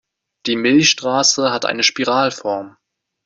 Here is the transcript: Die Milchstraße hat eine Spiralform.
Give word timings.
Die 0.47 0.55
Milchstraße 0.55 1.51
hat 1.51 1.65
eine 1.67 1.83
Spiralform. 1.83 2.75